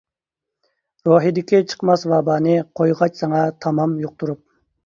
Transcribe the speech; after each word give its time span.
روھىدىكى 1.07 1.59
چىقماس 1.73 2.05
ۋابانى، 2.13 2.57
قويغاچ 2.81 3.23
ساڭا 3.25 3.43
تامام 3.67 3.95
يۇقتۇرۇپ. 4.07 4.43